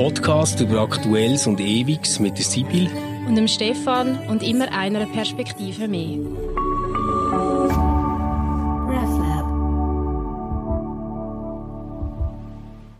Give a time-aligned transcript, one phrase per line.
[0.00, 2.88] Podcast über Aktuelles und Ewiges mit der Sibyl
[3.28, 6.20] und dem Stefan und immer einer Perspektive mehr.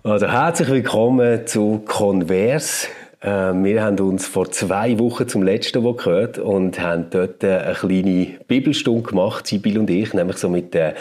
[0.03, 2.89] Also herzlich willkommen zu Converse.
[3.21, 7.75] Äh, wir haben uns vor zwei Wochen zum letzten Mal gehört und haben dort eine
[7.75, 10.93] kleine Bibelstunde gemacht, Sibyl und ich, nämlich so mit dem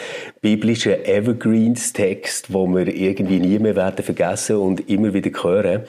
[0.42, 5.84] biblischen Evergreens-Text, wo wir irgendwie nie mehr werden vergessen und immer wieder hören.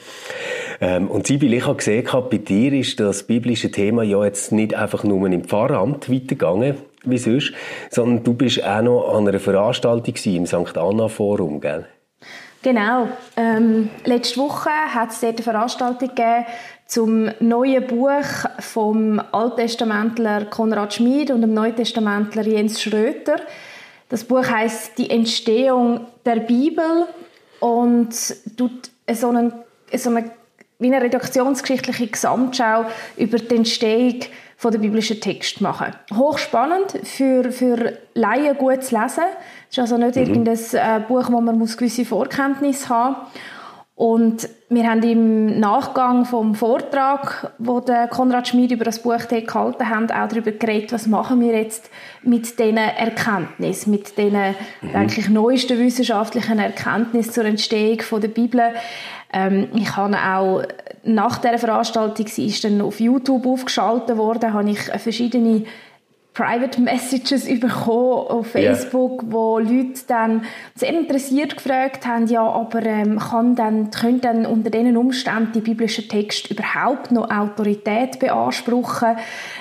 [0.80, 4.74] Ähm, und Sibyl, ich habe gesehen, bei dir ist das biblische Thema ja jetzt nicht
[4.74, 7.54] einfach nur im Pfarramt weitergegangen, wie sonst,
[7.90, 10.78] sondern du bist auch noch an einer Veranstaltung im St.
[10.78, 11.86] Anna Forum, gell?
[12.64, 13.10] Genau.
[13.36, 16.12] Ähm, letzte Woche hat es dort eine Veranstaltung
[16.86, 18.12] zum neuen Buch
[18.60, 23.38] vom Alttestamentler Konrad Schmid und dem Neutestamentler Jens Schröter.
[24.10, 27.08] Das Buch heißt Die Entstehung der Bibel
[27.62, 28.10] und
[28.58, 29.54] tut so eine,
[29.96, 30.30] so eine,
[30.78, 32.86] wie eine redaktionsgeschichtliche Gesamtschau
[33.18, 34.20] über die Entstehung
[34.62, 35.88] von der biblischen Text machen.
[36.14, 39.24] Hochspannend für, für Laien gut zu lesen.
[39.68, 40.22] Es ist also nicht mhm.
[40.22, 43.42] irgendein äh, Buch, wo man muss gewisse Vorkenntnisse haben muss.
[43.96, 49.90] Und wir haben im Nachgang vom Vortrag, wo der Konrad Schmid über das Buch gehalten
[49.90, 51.90] hat, auch darüber geredet, was machen wir jetzt
[52.22, 54.96] mit diesen Erkenntnissen, mit diesen mhm.
[54.96, 58.62] eigentlich neuesten wissenschaftlichen Erkenntnissen zur Entstehung von der Bibel.
[59.34, 60.64] Ähm, ich habe auch
[61.04, 65.64] nach der Veranstaltung, sie ist dann auf YouTube aufgeschaltet worden, habe ich verschiedene
[66.34, 69.32] Private Messages bekommen auf Facebook, yeah.
[69.32, 70.46] wo Leute dann
[70.76, 75.60] sehr interessiert gefragt haben, ja, aber ähm, kann dann, können dann unter diesen Umständen die
[75.60, 79.18] biblischen Texte überhaupt noch Autorität beanspruchen?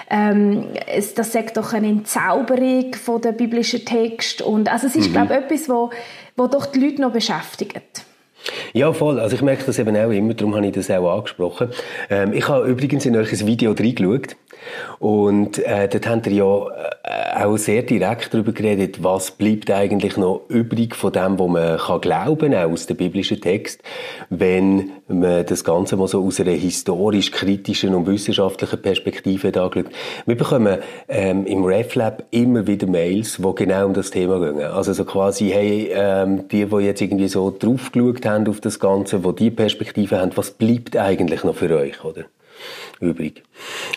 [0.09, 5.09] Ähm, es, das sagt doch eine Entzauberung von der biblischen Text und also es ist,
[5.09, 5.13] mhm.
[5.13, 5.91] glaube ich, etwas, wo,
[6.37, 8.05] wo doch die Leute noch beschäftigt.
[8.73, 9.19] Ja, voll.
[9.19, 11.71] Also ich merke das eben auch immer, darum habe ich das auch angesprochen.
[12.09, 14.37] Ähm, ich habe übrigens in euch ein Video reingeschaut
[14.99, 20.17] und äh, dort habt ihr ja äh, auch sehr direkt darüber geredet, was bleibt eigentlich
[20.17, 23.83] noch übrig von dem, was man kann glauben auch aus dem biblischen Text,
[24.29, 29.87] wenn man das Ganze mal so aus einer historisch-kritischen und wissenschaftlichen Perspektive anschaut.
[30.27, 30.79] Wir bekommen
[31.09, 34.63] ähm, im RefLab immer wieder Mails, die genau um das Thema gehen.
[34.63, 38.79] Also so quasi, hey, ähm, die, die jetzt irgendwie so drauf geschaut haben auf das
[38.79, 42.25] Ganze, die die Perspektive haben, was bleibt eigentlich noch für euch, oder?
[43.01, 43.43] Übrig.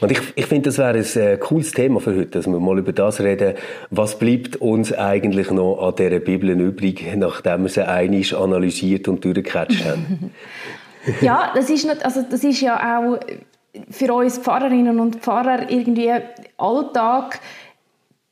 [0.01, 2.79] Und ich, ich finde, das wäre ein äh, cooles Thema für heute, dass wir mal
[2.79, 3.55] über das reden,
[3.89, 9.23] was bleibt uns eigentlich noch an dieser Bibel übrig, nachdem wir sie einig analysiert und
[9.23, 10.31] durchgecatcht haben.
[11.21, 13.19] ja, das ist, nicht, also das ist ja auch
[13.89, 16.11] für uns Pfarrerinnen und Pfarrer irgendwie
[16.57, 17.39] Alltag,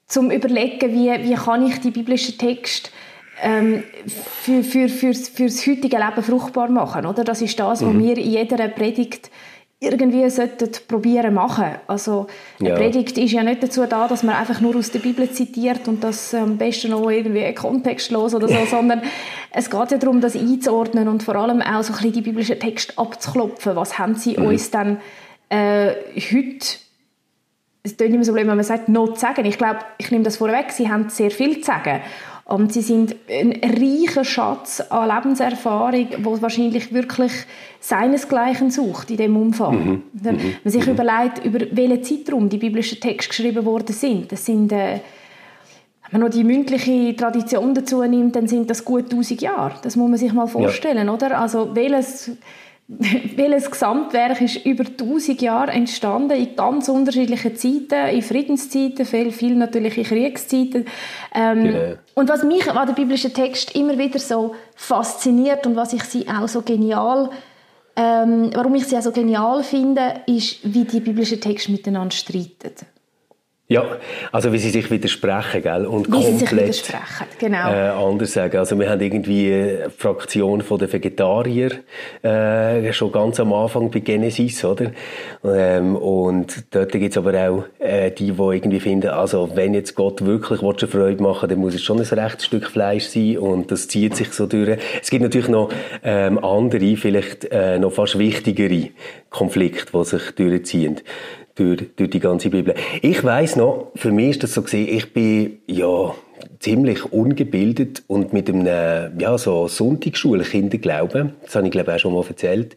[0.08, 2.92] zum überlegen, wie, wie kann ich die biblischen Texte
[3.42, 7.06] ähm, für, für, für, für das heutige Leben fruchtbar machen.
[7.06, 7.24] Oder?
[7.24, 8.03] Das ist das, was mhm.
[8.03, 9.32] wir in jeder Predigt
[9.81, 11.75] irgendwie sollten probieren machen.
[11.88, 12.28] Also
[12.59, 12.75] eine ja.
[12.75, 16.03] Predigt ist ja nicht dazu da, dass man einfach nur aus der Bibel zitiert und
[16.03, 19.02] das am besten noch irgendwie kontextlos oder so, sondern
[19.52, 22.59] es geht ja darum, das einzuordnen und vor allem auch so ein bisschen die biblischen
[22.59, 23.75] Texte abzuklopfen.
[23.75, 24.46] Was haben sie mhm.
[24.46, 25.02] uns dann
[25.50, 26.78] äh, heute
[27.84, 29.44] es klingt immer so blöd, wenn man sagt, noch zu sagen.
[29.46, 32.02] Ich glaube, ich nehme das vorweg, sie haben sehr viel zu sagen.
[32.51, 37.31] Und sie sind ein reicher Schatz an Lebenserfahrung, wo wahrscheinlich wirklich
[37.79, 39.85] seinesgleichen sucht in dem Umfang.
[39.85, 40.03] Mhm.
[40.12, 40.94] Wenn man sich mhm.
[40.94, 45.00] überlegt, über welchen Zeitraum die biblischen Texte geschrieben worden sind, das sind äh,
[46.09, 49.75] wenn man noch die mündliche Tradition dazu nimmt, dann sind das gut 1000 Jahre.
[49.81, 51.13] Das muss man sich mal vorstellen, ja.
[51.13, 51.40] oder?
[51.40, 52.31] Also welches
[53.35, 59.56] welches Gesamtwerk ist über 1000 Jahre entstanden, in ganz unterschiedlichen Zeiten, in Friedenszeiten, viel, viel
[59.56, 60.85] natürlich in Kriegszeiten.
[61.34, 61.94] Ähm, genau.
[62.16, 66.28] Und was mich an der biblischen Text immer wieder so fasziniert und was ich sie
[66.28, 67.29] auch so genial,
[67.96, 72.73] ähm, warum ich sie auch so genial finde, ist, wie die biblischen Texte miteinander streiten.
[73.72, 73.86] Ja,
[74.34, 75.86] also wie sie sich widersprechen, gell?
[75.86, 77.72] Und wie komplett sie sich widersprechen, genau.
[77.72, 78.58] Äh, anders sagen.
[78.58, 81.72] Also wir haben irgendwie eine Fraktion von den Vegetarier
[82.22, 84.91] äh, schon ganz am Anfang bei Genesis, oder?
[85.46, 90.26] Ähm, und dort gibt's aber auch äh, die, die irgendwie finden, also wenn jetzt Gott
[90.26, 93.88] wirklich eine Freude machen dann muss es schon ein rechtes Stück Fleisch sein und das
[93.88, 94.79] zieht sich so durch.
[95.02, 95.70] Es gibt natürlich noch
[96.03, 98.90] ähm, andere, vielleicht äh, noch fast wichtigere
[99.29, 101.00] Konflikte, die sich durchziehen
[101.56, 102.76] durch, durch die ganze Bibel.
[103.02, 106.14] Ich weiß noch, für mich ist das so gesehen, ich bin ja
[106.59, 112.14] ziemlich ungebildet und mit einem ja so Sonntagsschule Kinderglauben, das habe ich glaube auch schon
[112.14, 112.76] mal erzählt,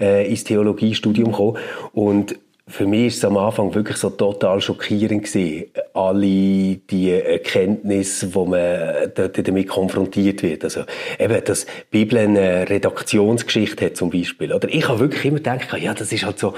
[0.00, 1.58] äh, ins Theologiestudium gekommen
[1.92, 2.36] und
[2.68, 5.64] für mich ist es am Anfang wirklich so total schockierend gewesen.
[5.94, 10.62] Alle die Erkenntnisse, wo man dort damit konfrontiert wird.
[10.62, 10.82] Also,
[11.18, 14.52] eben, dass die Bibel eine Redaktionsgeschichte hat, zum Beispiel.
[14.52, 16.54] Oder ich habe wirklich immer gedacht, ja, das ist halt so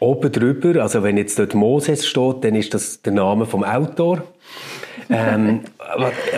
[0.00, 0.82] oben drüber.
[0.82, 4.24] Also, wenn jetzt dort Moses steht, dann ist das der Name vom Autor
[5.10, 5.60] ähm,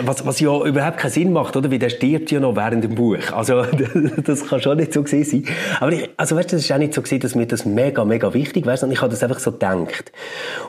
[0.03, 1.71] was, was ja überhaupt keinen Sinn macht, oder?
[1.71, 3.31] Weil der stirbt ja noch während dem Buch.
[3.31, 3.65] Also,
[4.23, 5.55] das kann schon nicht so gewesen sein.
[5.79, 8.05] Aber ich, also weißt du, das ist auch nicht so gewesen, dass mir das mega,
[8.05, 10.11] mega wichtig wäre, sondern ich habe das einfach so gedacht.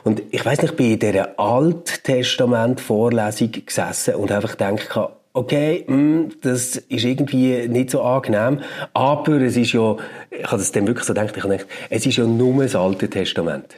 [0.03, 5.95] Und ich weiß nicht, ich bin in dieser Alttestament-Vorlesung gesessen und einfach gedacht, okay, mh,
[5.95, 8.61] hm, das ist irgendwie nicht so angenehm,
[8.93, 9.95] aber es ist ja,
[10.31, 12.75] ich habe das dann wirklich so gedacht, ich habe gedacht, es ist ja nur das
[12.75, 13.75] Alte Testament.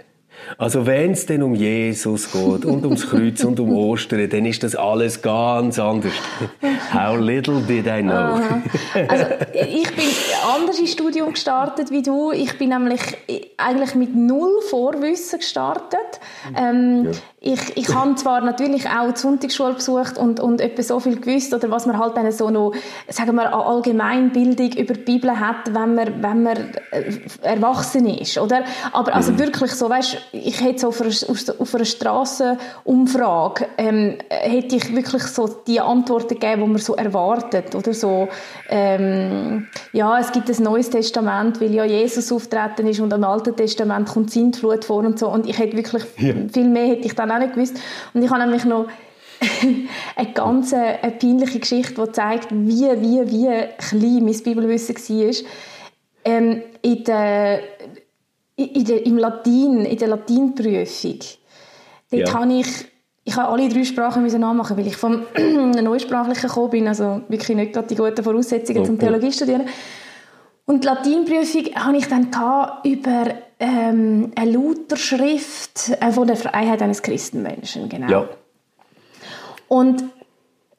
[0.58, 4.64] Also wenn es denn um Jesus geht und ums Kreuz und um Ostern, dann ist
[4.64, 6.14] das alles ganz anders.
[6.94, 8.14] How little did I know.
[8.14, 8.62] Aha.
[9.08, 10.06] Also ich bin
[10.54, 12.32] anders ins Studium gestartet wie du.
[12.32, 13.02] Ich bin nämlich
[13.58, 16.20] eigentlich mit null Vorwissen gestartet.
[16.56, 17.12] Ähm, ja.
[17.42, 21.54] Ich, ich habe zwar natürlich auch die Sonntagsschule besucht und, und etwa so viel gewusst,
[21.54, 22.74] oder was man halt dann so noch,
[23.08, 26.58] sagen wir, an Allgemeinbildung über die Bibel hat, wenn man, wenn man
[26.92, 28.64] äh, erwachsen ist, oder?
[28.92, 29.40] Aber also mhm.
[29.40, 31.14] wirklich so, weißt, ich hätte so auf einer,
[31.60, 37.74] auf einer Strassenumfrage, ähm, hätte ich wirklich so die Antworten gegeben, die man so erwartet,
[37.74, 38.28] oder so,
[38.70, 43.56] ähm, ja, es gibt ein neues Testament, weil ja Jesus auftreten ist und im Alten
[43.56, 46.34] Testament kommt Sintflut vor und so, und ich hätte wirklich, ja.
[46.52, 47.80] viel mehr hätte ich dann dann auch nicht gewusst.
[48.14, 48.88] Und ich habe nämlich noch
[50.16, 55.36] eine ganz eine peinliche Geschichte, die zeigt, wie, wie, wie klein mein Bibelwissen war.
[56.26, 57.62] Ähm, in der,
[58.56, 61.20] in der, Im Latin, in der Latinprüfung,
[62.12, 62.34] dort ja.
[62.34, 62.68] habe ich
[63.30, 67.56] ich habe alle drei Sprachen müssen nachmachen, weil ich vom Neusprachlichen gekommen bin, also wirklich
[67.56, 68.88] nicht gerade die guten Voraussetzungen okay.
[68.88, 69.66] zum Theologie studieren.
[70.66, 72.32] Und die Latinprüfung hatte ich dann
[72.84, 73.26] über
[73.60, 78.10] ähm, eine Lutherschrift äh, von der Freiheit eines Christenmenschen, genau.
[78.10, 78.30] Ja.
[79.68, 80.04] Und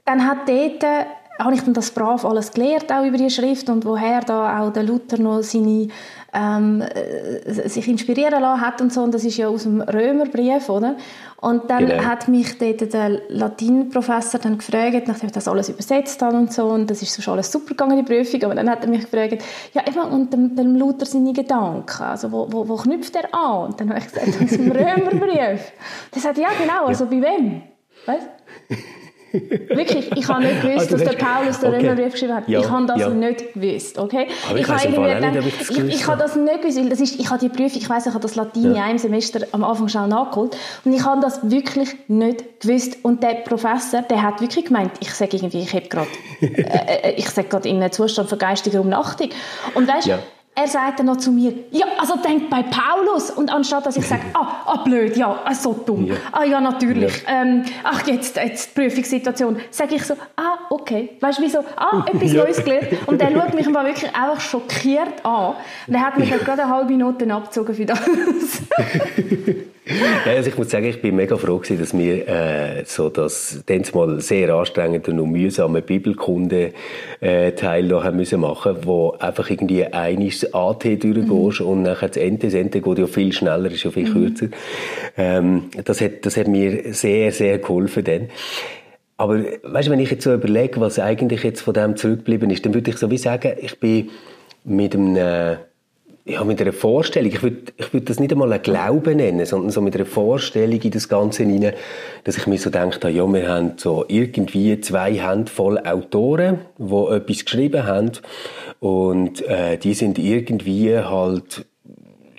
[0.04, 1.04] dann hat dort, äh,
[1.38, 4.72] habe ich dann das brav alles gelernt, auch über die Schrift und woher da auch
[4.72, 5.88] der Luther noch seine
[6.32, 9.02] ähm, äh, sich inspirieren lassen hat und so.
[9.02, 10.96] Und das ist ja aus dem Römerbrief, oder?
[11.40, 12.04] Und dann genau.
[12.04, 16.66] hat mich dort der Latinprofessor dann gefragt, nachdem ich das alles übersetzt habe und so,
[16.66, 19.10] und das ist so schon alles super gegangen, die Prüfung, aber dann hat er mich
[19.10, 19.42] gefragt,
[19.72, 23.70] ja, eben, und dem, dem Luther seine Gedanken, also wo, wo, wo knüpft er an?
[23.70, 25.72] Und dann habe ich gesagt, aus dem Römerbrief.
[26.14, 27.62] Der sagt, ja, genau, also bei wem?
[28.06, 28.28] Weißt?
[29.32, 31.88] Wirklich, ich habe nicht gewusst, also, dass der Paulus den okay.
[31.88, 32.48] Römerbrief geschrieben hat.
[32.48, 33.08] Ja, ich habe das ja.
[33.10, 34.26] nicht gewusst, okay?
[34.48, 37.20] Aber ich, ich habe gedacht, ich, ich, ich habe das nicht gewusst, weil das ist,
[37.20, 38.70] ich habe die Prüfung, ich weiß, ich habe das Latein ja.
[38.70, 43.22] in einem Semester am Anfang schon nachgeholt und ich habe das wirklich nicht gewusst und
[43.22, 46.08] der Professor, der hat wirklich gemeint, ich sage irgendwie, ich habe gerade,
[46.40, 49.30] äh, äh, ich sage gerade in einem Zustand von geistiger Umnachtung
[49.74, 50.18] und weißt, ja
[50.60, 53.30] er sagt dann noch zu mir, ja, also denk bei Paulus.
[53.30, 56.06] Und anstatt dass ich sage, ah, ah blöd, ja, ah, so dumm.
[56.06, 56.14] Ja.
[56.32, 57.22] Ah ja, natürlich.
[57.22, 57.42] Ja.
[57.42, 59.58] Ähm, ach, jetzt, jetzt Prüfungssituation.
[59.70, 61.16] Sage ich so, ah, okay.
[61.20, 61.60] Weißt du, wieso?
[61.76, 62.44] Ah, etwas ja.
[62.44, 62.88] Neues gelernt.
[63.06, 65.54] Und der schaut mich mal wirklich einfach schockiert an.
[65.86, 68.00] Und er hat mich halt gerade eine halbe Note abgezogen für das.
[70.26, 73.64] ja, also ich muss sagen, ich bin mega froh gewesen, dass wir äh, so das
[73.94, 76.72] mal sehr anstrengende und mühsame Bibelkunde
[77.20, 81.66] äh, Teil da haben müssen machen, wo einfach irgendwie eines AT durchgehst mhm.
[81.66, 84.12] und nachher das Ente, das Ente geht ja viel schneller, ist ja viel mhm.
[84.12, 84.46] kürzer.
[85.16, 88.28] Ähm, das hat, das hat mir sehr, sehr geholfen dann.
[89.16, 92.64] Aber weißt du, wenn ich jetzt so überlege, was eigentlich jetzt von dem zurückgeblieben ist,
[92.64, 94.10] dann würde ich so wie sagen, ich bin
[94.64, 95.56] mit einem äh,
[96.30, 99.70] ja, mit einer Vorstellung, ich würde ich würd das nicht einmal ein Glauben nennen, sondern
[99.70, 101.75] so mit einer Vorstellung in das Ganze hinein,
[102.25, 102.70] dass ich mir so
[103.04, 108.12] habe, ja, wir haben so irgendwie zwei Handvoll Autoren, die etwas geschrieben haben.
[108.78, 111.66] Und äh, die sind irgendwie halt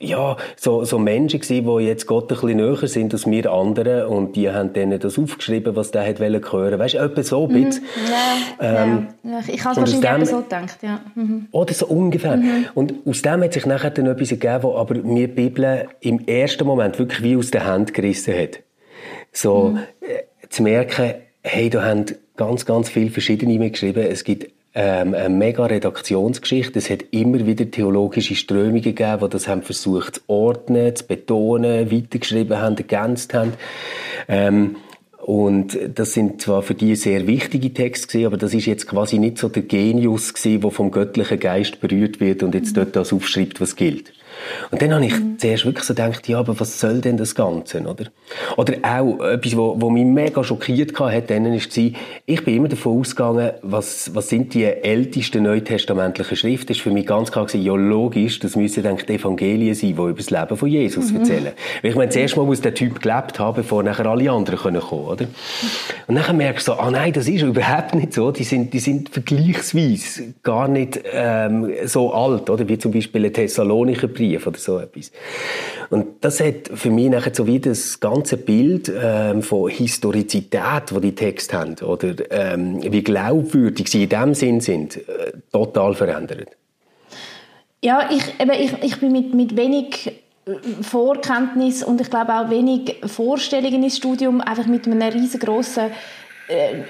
[0.01, 4.07] ja, so, so Menschen gewesen, die jetzt Gott ein bisschen näher sind als wir anderen
[4.07, 6.79] und die haben denen das aufgeschrieben, was der hat hören hören.
[6.79, 7.83] Weißt du, etwa so ein bisschen.
[7.83, 8.11] Mhm.
[8.59, 9.39] Ja, ähm, ja.
[9.47, 10.99] Ich habe es wahrscheinlich dem, so gedacht, ja.
[11.15, 11.47] Mhm.
[11.51, 12.37] Oder so ungefähr.
[12.37, 12.65] Mhm.
[12.73, 16.27] Und aus dem hat sich nachher dann etwas ergeben, was aber mir die Bibel im
[16.27, 18.59] ersten Moment wirklich wie aus der Hand gerissen hat.
[19.31, 19.77] So, mhm.
[20.01, 22.05] äh, zu merken, hey, da haben
[22.35, 24.03] ganz, ganz viele verschiedene mitgeschrieben.
[24.03, 26.79] Es gibt ähm, eine mega Redaktionsgeschichte.
[26.79, 31.91] Es hat immer wieder theologische Strömungen gegeben, die das haben versucht zu ordnen, zu betonen,
[31.91, 33.53] weitergeschrieben haben, ergänzt haben.
[34.27, 34.77] Ähm,
[35.17, 39.19] und das sind zwar für die sehr wichtige Texte gewesen, aber das ist jetzt quasi
[39.19, 43.13] nicht so der Genius gewesen, der vom göttlichen Geist berührt wird und jetzt dort das
[43.13, 44.13] aufschreibt, was gilt.
[44.71, 45.37] Und dann habe ich mhm.
[45.37, 48.05] zuerst wirklich so gedacht, ja, aber was soll denn das Ganze, oder?
[48.57, 52.99] Oder auch etwas, wo, wo mich mega schockiert hat, dann ist, ich bin immer davon
[52.99, 57.75] ausgegangen, was, was sind die ältesten neutestamentlichen Schriften, ist für mich ganz klar gewesen, ja,
[57.75, 61.19] logisch, das müssen dann die Evangelien sein, die über das Leben von Jesus mhm.
[61.19, 61.51] erzählen.
[61.81, 64.81] Weil ich meine, zuerst mal muss der Typ gelebt haben, bevor nachher alle anderen kommen
[64.81, 65.25] können, oder?
[66.07, 68.79] Und dann merkst du so, ah nein, das ist überhaupt nicht so, die sind, die
[68.79, 72.67] sind vergleichsweise gar nicht ähm, so alt, oder?
[72.67, 75.11] Wie zum Beispiel ein Thessalonicher Brief oder so etwas.
[75.89, 80.99] Und das hat für mich nachher so wie das ganze Bild ähm, von Historizität, wo
[80.99, 86.49] die Texte haben, oder ähm, wie glaubwürdig sie in dem Sinn sind, äh, total verändert.
[87.83, 90.07] Ja, ich, eben, ich, ich bin mit, mit wenig
[90.45, 95.91] äh, Vorkenntnis und ich glaube auch wenig Vorstellungen ins Studium einfach mit einem riesengroßen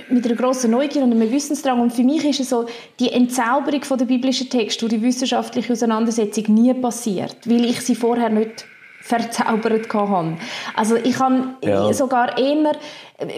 [0.09, 1.79] mit einer grossen Neugier und einem Wissensdrang.
[1.79, 2.67] Und für mich ist es so,
[2.99, 8.29] die Entzauberung der biblischen Texte und die wissenschaftliche Auseinandersetzung nie passiert, weil ich sie vorher
[8.29, 8.65] nicht
[9.01, 10.37] verzaubert hatte.
[10.75, 11.91] Also ich habe ja.
[11.91, 12.73] sogar eher,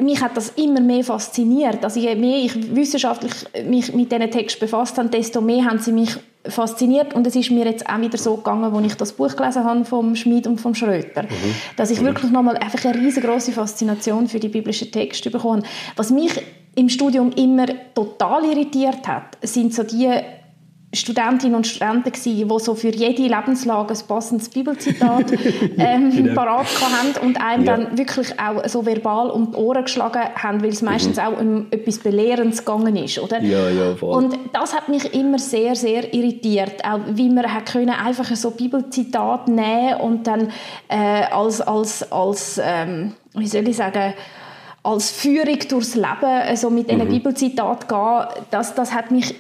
[0.02, 1.84] mich hat das immer mehr fasziniert.
[1.84, 3.32] Also je mehr ich wissenschaftlich
[3.66, 6.16] mich mit diesen Texten befasst habe, desto mehr haben sie mich
[6.46, 9.64] fasziniert und es ist mir jetzt auch wieder so gegangen, als ich das Buch gelesen
[9.64, 11.56] habe vom Schmid und vom Schröter, mhm.
[11.78, 12.08] dass ich mhm.
[12.08, 15.64] wirklich nochmal einfach eine riesengroße Faszination für die biblischen Texte bekommen.
[15.96, 16.42] Was mich
[16.76, 20.10] im Studium immer total irritiert hat, sind so die
[20.94, 25.32] Studentinnen und Studenten gewesen, die so für jede Lebenslage ein passendes Bibelzitat
[25.78, 26.36] ähm, genau.
[26.36, 27.78] parat haben und einem ja.
[27.78, 31.24] dann wirklich auch so verbal um die Ohren geschlagen haben, weil es meistens mhm.
[31.24, 33.42] auch um etwas Belehrendes gegangen ist, oder?
[33.42, 34.16] Ja, ja, voll.
[34.16, 39.48] Und das hat mich immer sehr, sehr irritiert, auch wie man können einfach so Bibelzitat
[39.48, 40.52] nehmen und dann
[40.90, 44.14] äh, als, als, als ähm, wie soll ich sagen,
[44.84, 47.08] als Führung durchs Leben äh, so mit mhm.
[47.08, 49.34] Bibelzitat gehen, das, das hat mich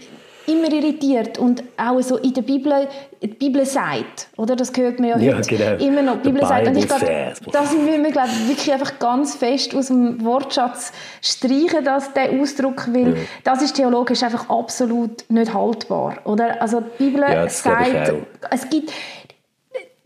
[0.48, 2.88] immer irritiert und auch so in der Bibel,
[3.22, 4.56] die Bibel sagt, oder?
[4.56, 5.84] Das gehört mir ja, ja genau.
[5.84, 6.22] immer noch.
[6.22, 6.68] Die Bibel sagt.
[6.68, 11.84] Und ich glaube, das müssen wir glaube wirklich einfach ganz fest aus dem Wortschatz streichen,
[11.84, 13.22] dass der Ausdruck, weil ja.
[13.44, 16.62] das ist theologisch einfach absolut nicht haltbar, oder?
[16.62, 18.14] Also die Bibel ja, sagt,
[18.52, 18.92] es gibt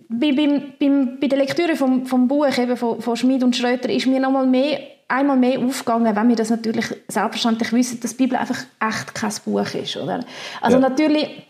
[0.10, 3.89] bei, beim, beim, bei der Lektüre vom, vom Buch eben von, von Schmid und Schröter
[3.89, 8.11] ist mir noch mal mehr einmal mehr aufgegangen, wenn wir das natürlich selbstverständlich wissen, dass
[8.11, 10.19] die Bibel einfach echt kein Buch ist, oder?
[10.61, 10.89] Also ja.
[10.89, 11.47] natürlich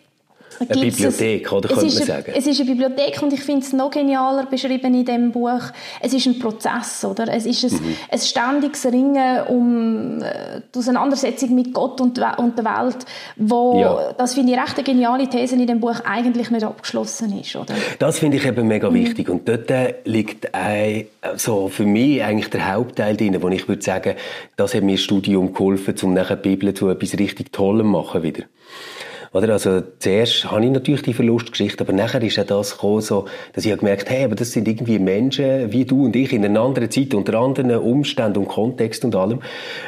[0.59, 2.33] eine Bibliothek, oder könnte man sagen?
[2.35, 5.61] Es ist eine Bibliothek und ich finde es noch genialer beschrieben in dem Buch.
[6.01, 7.31] Es ist ein Prozess, oder?
[7.33, 7.95] Es ist ein, mhm.
[8.09, 12.97] ein ständiges Ringen um äh, die Auseinandersetzung mit Gott und, und der Welt,
[13.35, 14.13] wo, ja.
[14.17, 17.73] das finde ich recht eine geniale These in dem Buch, eigentlich nicht abgeschlossen ist, oder?
[17.99, 18.95] Das finde ich eben mega mhm.
[18.95, 23.67] wichtig und dort äh, liegt ein, so für mich eigentlich der Hauptteil drin, wo ich
[23.67, 24.15] würde sagen,
[24.55, 28.23] das hat mir das Studium geholfen, um nachher die Bibel zu etwas richtig Tollem machen
[28.23, 28.43] wieder.
[29.37, 29.53] Oder?
[29.53, 33.65] Also, zuerst habe ich natürlich die Verlustgeschichte, aber nachher ist auch das gekommen, so, dass
[33.65, 36.59] ich gemerkt habe, hey, aber das sind irgendwie Menschen, wie du und ich, in einer
[36.59, 39.41] anderen Zeit, unter anderen Umständen und Kontext und allem,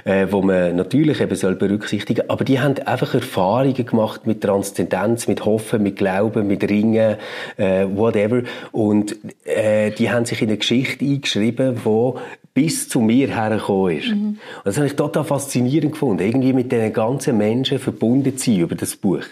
[0.06, 5.28] äh, wo man natürlich eben soll berücksichtigen, aber die haben einfach Erfahrungen gemacht mit Transzendenz,
[5.28, 7.16] mit Hoffen, mit Glauben, mit Ringen,
[7.58, 8.44] äh, whatever.
[8.72, 9.16] Und,
[9.46, 12.20] äh, die haben sich in eine Geschichte eingeschrieben, wo
[12.54, 14.10] bis zu mir hergekommen ist.
[14.10, 14.28] Mhm.
[14.28, 18.60] Und das habe ich total faszinierend gefunden, irgendwie mit diesen ganzen Menschen verbunden zu sein
[18.60, 19.24] über das Buch.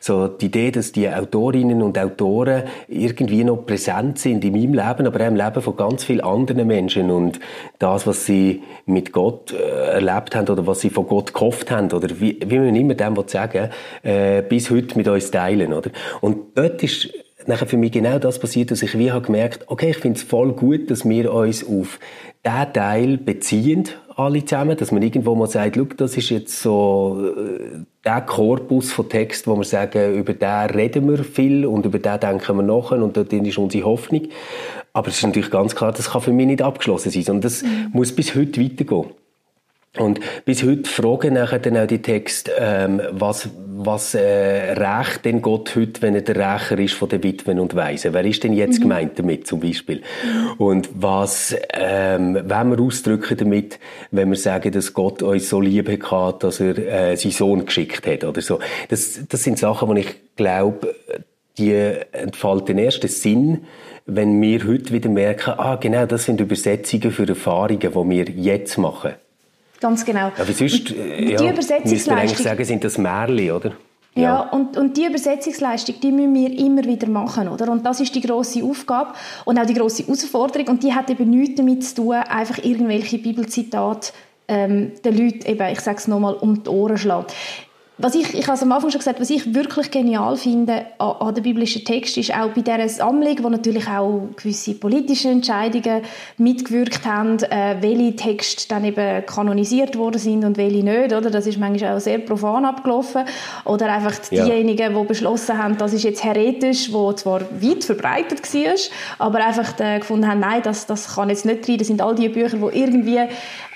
[0.00, 5.06] So die Idee, dass die Autorinnen und Autoren irgendwie noch präsent sind in meinem Leben,
[5.06, 7.40] aber auch im Leben von ganz vielen anderen Menschen und
[7.78, 11.90] das, was sie mit Gott äh, erlebt haben oder was sie von Gott gehofft haben
[11.92, 13.70] oder wie, wie man immer dem sagen
[14.02, 15.90] äh, bis heute mit uns teilen, oder?
[16.20, 17.10] Und dort ist
[17.46, 20.22] nachher für mich genau das passiert, dass ich wie habe gemerkt, okay, ich finde es
[20.22, 21.98] voll gut, dass wir uns auf
[22.44, 27.32] diesen Teil beziehen, alle zusammen, dass man irgendwo mal sagt, Schau, das ist jetzt so
[27.36, 31.98] äh, der Korpus von Text, wo wir sagen, über den reden wir viel und über
[31.98, 34.28] den denken wir nach und dort ist unsere Hoffnung.
[34.92, 37.62] Aber es ist natürlich ganz klar, das kann für mich nicht abgeschlossen sein, sondern das
[37.62, 37.90] mhm.
[37.92, 39.06] muss bis heute weitergehen.
[39.98, 45.42] Und bis heute fragen nachher dann auch die Texte, ähm, was, was äh, rächt denn
[45.42, 48.14] Gott heute, wenn er der Rächer ist von den Witwen und Waisen?
[48.14, 48.82] Wer ist denn jetzt mhm.
[48.82, 50.02] gemeint damit zum Beispiel?
[50.58, 53.80] Und was ähm, wollen wir ausdrücken damit,
[54.12, 58.06] wenn wir sagen, dass Gott uns so lieb hat, dass er äh, seinen Sohn geschickt
[58.06, 58.60] hat oder so?
[58.90, 60.94] Das, das sind Sachen, wo ich glaube,
[61.58, 63.64] die entfalten erst den Sinn,
[64.06, 68.78] wenn wir heute wieder merken, ah genau, das sind Übersetzungen für Erfahrungen, die wir jetzt
[68.78, 69.14] machen.
[69.80, 70.30] Ganz genau.
[70.36, 73.72] Aber sonst, äh, ja, man eigentlich sagen, sind das Märchen, oder?
[74.14, 77.70] Ja, ja, und, und die Übersetzungsleistung, die müssen wir immer wieder machen, oder?
[77.70, 79.12] Und das ist die große Aufgabe
[79.44, 83.18] und auch die große Herausforderung und die hat eben nichts damit zu tun, einfach irgendwelche
[83.18, 84.12] Bibelzitate
[84.48, 87.26] ähm, den Leuten eben, ich sage es nochmal, um die Ohren schlagen.
[88.02, 91.34] Was ich, ich habe am Anfang schon gesagt, was ich wirklich genial finde an, an
[91.34, 96.02] den biblischen Text ist auch bei dieser Sammlung, wo natürlich auch gewisse politische Entscheidungen
[96.38, 101.30] mitgewirkt haben, äh, welche Texte dann eben kanonisiert worden sind und welche nicht, oder?
[101.30, 103.24] Das ist manchmal auch sehr profan abgelaufen.
[103.64, 105.00] Oder einfach diejenigen, ja.
[105.00, 108.74] die beschlossen haben, das ist jetzt heretisch, wo zwar weit verbreitet war,
[109.18, 111.78] aber einfach äh, gefunden haben, nein, das, das kann jetzt nicht rein.
[111.78, 113.20] Das sind all die Bücher, die irgendwie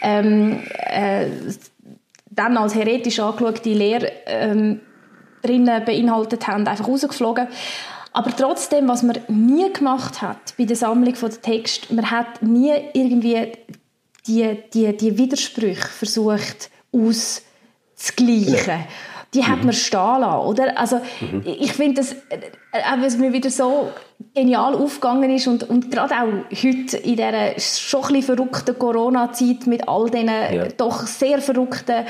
[0.03, 1.27] ähm, äh,
[2.35, 4.81] dann als heretisch angeschaute Lehre ähm,
[5.43, 7.49] drinnen beinhaltet haben, einfach rausgeflogen.
[8.13, 12.73] Aber trotzdem, was man nie gemacht hat bei der Sammlung der Text, man hat nie
[12.93, 13.53] irgendwie
[14.27, 18.67] die, die, die Widersprüche versucht auszugleichen.
[18.67, 18.87] Ja
[19.35, 19.49] die mhm.
[19.49, 20.79] hat man stehen lassen, oder?
[20.79, 21.43] Also, mhm.
[21.45, 22.39] ich finde das, äh,
[22.73, 23.91] auch wenn es mir wieder so
[24.35, 29.67] genial aufgegangen ist und, und gerade auch heute in dieser schon ein bisschen verrückten Corona-Zeit
[29.67, 30.67] mit all diesen ja.
[30.77, 32.05] doch sehr verrückten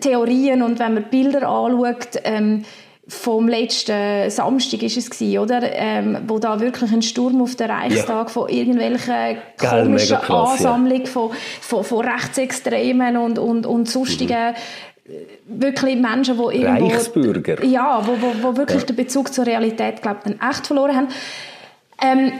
[0.00, 2.64] Theorien und wenn man Bilder anschaut, ähm,
[3.08, 5.60] vom letzten Samstag ist es gewesen, oder?
[5.62, 8.28] Ähm, wo da wirklich ein Sturm auf den Reichstag ja.
[8.28, 11.10] von irgendwelchen komischen Ansammlungen ja.
[11.10, 14.91] von, von, von Rechtsextremen und, und, und sonstigen mhm
[15.46, 16.86] wirklich Menschen, die irgendwo...
[16.86, 17.64] Reichsbürger.
[17.64, 18.86] Ja, wo, wo, wo wirklich ja.
[18.86, 21.08] den Bezug zur Realität, glaube ich, echt verloren haben.
[22.00, 22.32] Ähm,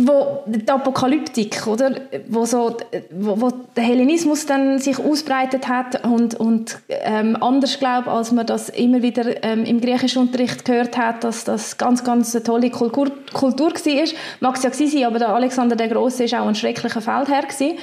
[0.00, 1.92] wo die Apokalyptik, oder,
[2.28, 2.76] wo so,
[3.10, 8.46] wo, wo der Hellenismus dann sich ausbreitet hat und und ähm, anders glaube, als man
[8.46, 12.70] das immer wieder ähm, im griechischen Unterricht gehört hat, dass das ganz ganz eine tolle
[12.70, 14.08] Kultur, Kultur war.
[14.40, 17.78] Mag es ja sein, aber der Alexander der Große ist auch ein schrecklicher Feldherr gewesen.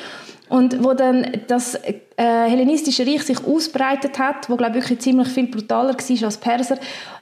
[0.50, 5.48] Und wo dann das äh, hellenistische Reich sich ausbreitet hat, wo glaube wirklich ziemlich viel
[5.48, 6.78] brutaler war als Perser,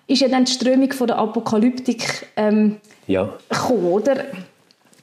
[0.07, 2.77] ist ja dann die Strömung von der Apokalyptik ähm,
[3.07, 3.29] ja.
[3.49, 4.25] gekommen, oder?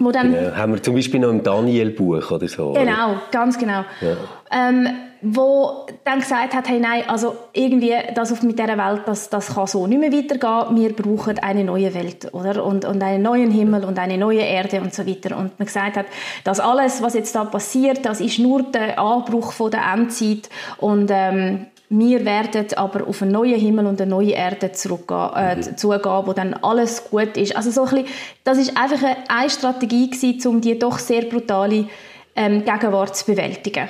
[0.01, 0.57] Wo dann, genau.
[0.57, 2.73] Haben wir zum Beispiel noch im Daniel-Buch oder so.
[2.73, 3.23] Genau, oder?
[3.31, 3.85] ganz genau.
[4.01, 4.17] Ja.
[4.51, 4.89] Ähm,
[5.21, 9.55] wo dann gesagt hat, hey nein, also irgendwie das auf mit dieser Welt, das, das
[9.55, 12.65] kann so nicht mehr weitergehen, wir brauchen eine neue Welt, oder?
[12.65, 15.37] Und, und einen neuen Himmel und eine neue Erde und so weiter.
[15.37, 16.07] Und man gesagt hat,
[16.45, 21.11] dass alles, was jetzt da passiert, das ist nur der Anbruch von der Endzeit und
[21.13, 25.77] ähm, wir werden aber auf einen neuen Himmel und eine neue Erde zurückgehen, äh, mhm.
[25.77, 27.57] zugehen, wo dann alles gut ist.
[27.57, 31.23] Also so ein bisschen, das ist einfach eine, eine Strategie gewesen, um die doch sehr
[31.23, 31.89] brutale
[32.37, 33.89] ähm, Gegenwart zu bewältigen.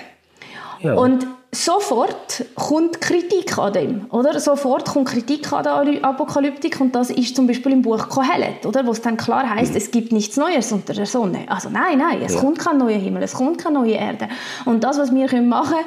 [0.81, 0.95] Ja.
[0.95, 4.39] Und sofort kommt Kritik an dem, oder?
[4.39, 8.87] Sofort kommt Kritik an der Apokalyptik und das ist zum Beispiel im Buch Kohelet, oder?
[8.87, 11.47] Wo es dann klar heißt, es gibt nichts Neues unter der Sonne.
[11.49, 12.41] Also nein, nein, es ja.
[12.41, 14.29] kommt kein neuer Himmel, es kommt keine neue Erde.
[14.65, 15.79] Und das, was wir können machen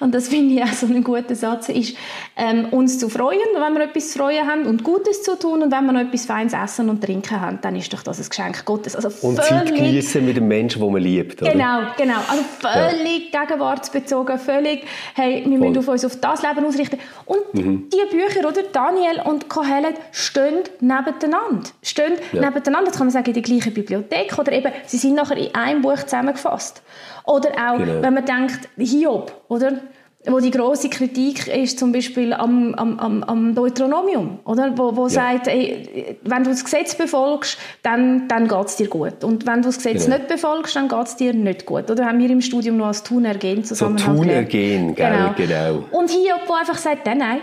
[0.00, 1.96] und das finde ich auch so ein guter Satz, ist,
[2.36, 5.70] ähm, uns zu freuen, wenn wir etwas zu freuen haben und Gutes zu tun und
[5.70, 8.64] wenn wir noch etwas Feines essen und trinken haben, dann ist doch das ein Geschenk
[8.64, 8.96] Gottes.
[8.96, 11.52] Also und Zeit genießen mit dem Menschen, den man liebt, oder?
[11.52, 12.18] Genau, genau.
[12.28, 13.44] Also völlig ja.
[13.44, 15.68] gegenwartsbezogen, völlig hey, wir Voll.
[15.68, 16.98] müssen auf uns auf das Leben ausrichten.
[17.26, 17.90] Und mhm.
[17.90, 18.62] die Bücher, oder?
[18.72, 21.70] Daniel und Kohelet stehen nebeneinander.
[21.82, 22.40] Stehen ja.
[22.40, 24.38] nebeneinander, das kann man sagen, in der gleichen Bibliothek.
[24.38, 26.82] Oder eben, sie sind nachher in einem Buch zusammengefasst.
[27.24, 28.02] Oder auch, genau.
[28.02, 29.80] wenn man denkt, Hiob, oder?
[30.26, 34.72] Wo die große Kritik ist zum Beispiel am, am, am Deuteronomium, oder?
[34.76, 35.08] wo, wo ja.
[35.08, 39.24] sagt, ey, wenn du das Gesetz befolgst, dann, dann geht es dir gut.
[39.24, 40.18] Und wenn du das Gesetz genau.
[40.18, 41.90] nicht befolgst, dann geht es dir nicht gut.
[41.90, 45.32] Oder haben wir im Studium noch als Tunergehen zusammen so Tunergehen, genau.
[45.36, 45.84] genau.
[45.90, 47.40] Und hier, wo einfach sagt, nein, nein,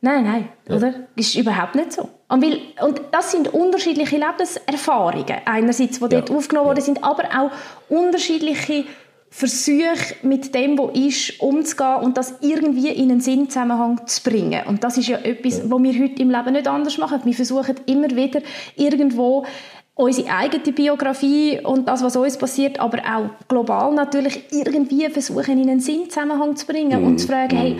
[0.00, 0.76] nein, nein, ja.
[0.76, 0.94] oder?
[1.14, 2.08] ist überhaupt nicht so.
[2.28, 7.50] Und, weil, und das sind unterschiedliche Lebenserfahrungen, einerseits, die dort aufgenommen worden sind, aber auch
[7.90, 8.84] unterschiedliche
[9.34, 14.60] Versuche, mit dem, was ist, umzugehen und das irgendwie in einen Sinnzusammenhang zu bringen.
[14.66, 15.64] Und das ist ja etwas, ja.
[15.68, 17.22] was wir heute im Leben nicht anders machen.
[17.24, 18.42] Wir versuchen immer wieder
[18.76, 19.46] irgendwo
[19.94, 25.70] unsere eigene Biografie und das, was uns passiert, aber auch global natürlich irgendwie versuchen, in
[25.70, 27.06] einen Sinnzusammenhang zu bringen mm.
[27.06, 27.76] und zu fragen, hey,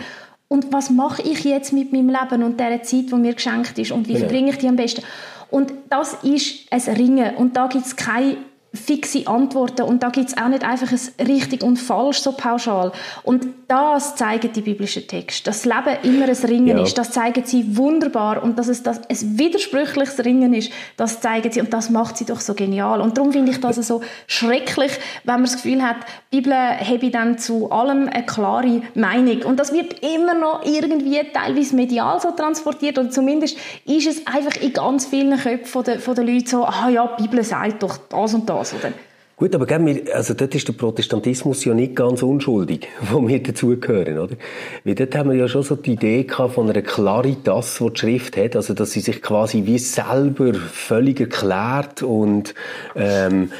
[0.47, 3.91] und was mache ich jetzt mit meinem Leben und der Zeit, die mir geschenkt ist
[3.91, 4.19] und wie ja.
[4.19, 5.03] verbringe ich die am besten?
[5.51, 8.37] Und das ist ein Ringen und da gibt es keine
[8.73, 12.91] fixe Antworten und da gibt es auch nicht einfach ein richtig und falsch so pauschal.
[13.21, 15.45] Und das zeigen die biblischen Texte.
[15.45, 16.83] Dass das Leben immer ein Ringen ja.
[16.83, 21.51] ist, das zeigen sie wunderbar und dass es das ein widersprüchliches Ringen ist, das zeigen
[21.51, 22.99] sie und das macht sie doch so genial.
[23.01, 24.91] Und darum finde ich das so schrecklich,
[25.23, 25.97] wenn man das Gefühl hat,
[26.31, 31.21] die Bibel habe dann zu allem eine klare Meinung und das wird immer noch irgendwie
[31.31, 36.23] teilweise medial so transportiert oder zumindest ist es einfach in ganz vielen Köpfen der, der
[36.23, 38.93] Leute so, ah ja, die Bibel sagt doch das und das das, oder?
[39.35, 44.19] Gut, aber gell, also dort ist der Protestantismus ja nicht ganz unschuldig, wo wir dazugehören,
[44.19, 44.35] oder?
[44.83, 47.99] Weil dort haben wir ja schon so die Idee gehabt von einer Claritas, die die
[47.99, 52.53] Schrift hat, also dass sie sich quasi wie selber völlig erklärt und
[52.95, 53.51] ähm,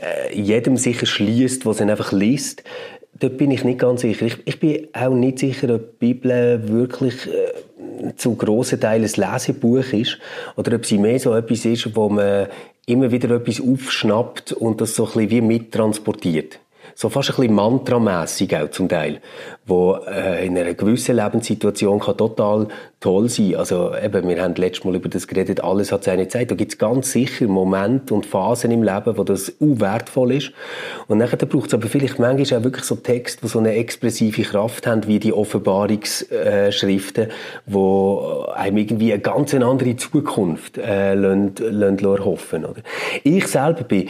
[0.00, 2.62] äh, jedem sicher schließt, was er einfach liest.
[3.18, 4.26] Dort bin ich nicht ganz sicher.
[4.26, 7.52] Ich, ich bin auch nicht sicher, ob die Bibel wirklich äh,
[8.16, 10.18] zu grossen Teilen ein Lesebuch ist
[10.56, 12.48] oder ob sie mehr so etwas ist, wo man
[12.86, 16.58] immer wieder etwas aufschnappt und das so ein bisschen wie mittransportiert
[16.94, 19.20] so fast ein bisschen mantramässig auch zum Teil,
[19.66, 22.68] wo äh, in einer gewissen Lebenssituation kann total
[23.00, 23.56] toll sein.
[23.56, 26.50] Also eben, wir haben letztes Mal über das geredet, alles hat seine Zeit.
[26.50, 30.52] Da gibt es ganz sicher Momente und Phasen im Leben, wo das wertvoll ist.
[31.08, 34.42] Und nachher braucht es aber vielleicht manchmal auch wirklich so Texte, die so eine expressive
[34.42, 37.28] Kraft haben, wie die Offenbarungsschriften,
[37.66, 42.64] wo einem irgendwie eine ganz andere Zukunft äh, lassen, lassen hoffen.
[42.64, 42.82] Oder?
[43.24, 44.08] Ich selber bin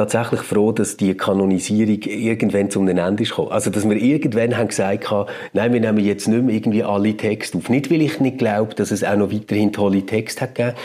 [0.00, 3.52] tatsächlich froh, dass die Kanonisierung irgendwann zum Ende ist gekommen.
[3.52, 7.16] Also, dass wir irgendwann haben gesagt haben, nein, wir nehmen jetzt nicht mehr irgendwie alle
[7.16, 7.68] Texte auf.
[7.68, 10.76] Nicht, weil ich nicht glaube, dass es auch noch weiterhin tolle Texte hat gegeben,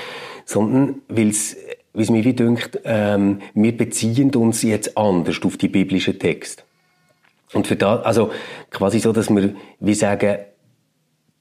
[0.43, 1.55] sondern weil es,
[1.93, 6.63] wie es mir wie dünkt, ähm, wir beziehen uns jetzt anders auf die biblischen Texte.
[7.53, 8.31] Und für da, also,
[8.69, 10.39] quasi so, dass wir, wie sagen,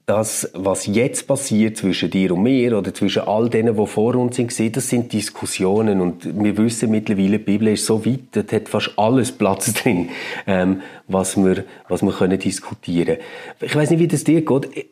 [0.05, 4.35] das, was jetzt passiert zwischen dir und mir oder zwischen all denen, die vor uns
[4.35, 8.69] sind, das sind Diskussionen und wir wissen mittlerweile, die Bibel ist so weit, dort hat
[8.69, 10.09] fast alles Platz drin,
[10.45, 13.17] ähm, was wir, was wir können diskutieren.
[13.59, 14.87] Ich weiß nicht, wie das dir geht.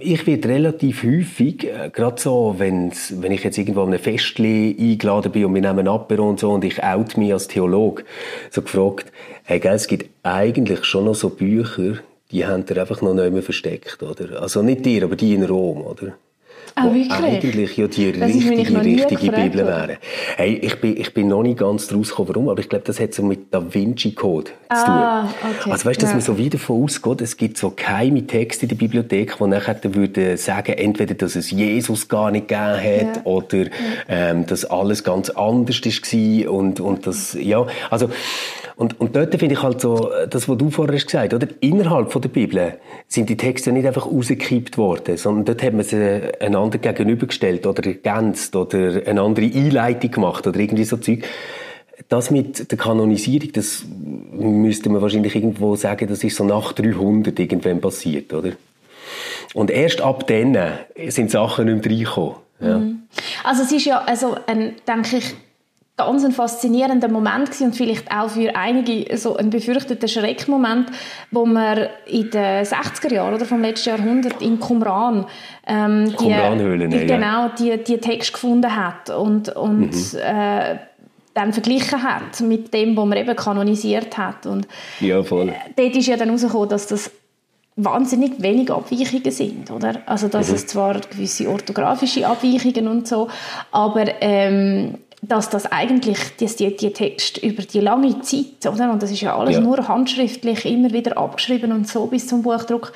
[0.00, 4.76] Ich werde relativ häufig, äh, gerade so, wenn's, wenn ich jetzt irgendwo an einem Festli
[4.76, 8.04] eingeladen bin und wir nehmen Apero und so und ich out mich als Theolog,
[8.50, 9.12] so gefragt,
[9.44, 13.32] hey, gell, es gibt eigentlich schon noch so Bücher, die haben ihr einfach noch nicht
[13.32, 14.42] mehr versteckt, oder?
[14.42, 16.14] Also nicht dir, aber die in Rom, oder?
[16.74, 17.12] Ah, wirklich?
[17.12, 19.98] eigentlich ja die das richtige, richtige Bibel wäre.
[20.36, 23.00] Hey, ich bin, ich bin noch nicht ganz draus gekommen, warum, aber ich glaube, das
[23.00, 25.52] hat so mit Da Vinci Code ah, zu tun.
[25.58, 25.70] Okay.
[25.72, 26.16] Also weißt du, dass ja.
[26.16, 29.78] man so wieder davon ausgeht, es gibt so geheime Texte in der Bibliothek, die nachher
[29.94, 33.22] würden sagen, entweder, dass es Jesus gar nicht gegeben hat ja.
[33.24, 33.66] oder ja.
[34.08, 38.08] Ähm, dass alles ganz anders war und, und das, ja, also
[38.78, 41.48] und, und dort finde ich halt so, das, was du vorher hast gesagt oder?
[41.58, 45.82] Innerhalb von der Bibel sind die Texte nicht einfach rausgekippt worden, sondern dort hat man
[45.82, 51.24] sie einander gegenübergestellt oder ergänzt oder eine andere Einleitung gemacht oder irgendwie so Zeug.
[52.08, 53.84] Das mit der Kanonisierung, das
[54.30, 58.52] müsste man wahrscheinlich irgendwo sagen, das ist so nach 300 irgendwann passiert, oder?
[59.54, 60.56] Und erst ab dann
[61.08, 62.36] sind Sachen nicht mehr reingekommen.
[62.60, 62.78] Ja.
[62.78, 63.02] Mhm.
[63.42, 65.34] Also es ist ja, also, ein, denke ich,
[65.98, 70.90] ganz ein faszinierender Moment gewesen und vielleicht auch für einige so ein befürchteter Schreckmoment,
[71.30, 75.26] wo man in den 60er Jahren oder vom letzten Jahrhundert in Qumran
[75.66, 80.18] ähm, die, die, genau die, die Text gefunden hat und, und mhm.
[80.22, 80.76] äh,
[81.34, 84.66] dann verglichen hat mit dem, was man eben kanonisiert hat und
[85.00, 85.48] ja, voll.
[85.48, 87.10] Äh, dort ist ja dann herausgekommen, dass das
[87.76, 90.02] wahnsinnig wenig Abweichungen sind, oder?
[90.06, 90.54] Also dass mhm.
[90.54, 93.28] es zwar gewisse orthografische Abweichungen und so,
[93.70, 98.92] aber ähm, dass das eigentlich dass die, die Text über die lange Zeit, oder?
[98.92, 99.60] und das ist ja alles ja.
[99.60, 102.92] nur handschriftlich, immer wieder abgeschrieben und so bis zum Buchdruck,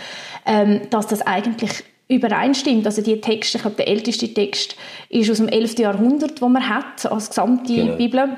[0.46, 2.86] ähm, dass das eigentlich übereinstimmt.
[2.86, 4.76] Also die Texte, ich glaube, der älteste Text
[5.08, 5.78] ist aus dem 11.
[5.78, 7.96] Jahrhundert, wo man hat, als gesamte genau.
[7.96, 8.36] Bibel.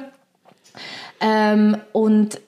[1.20, 2.40] Ähm, und,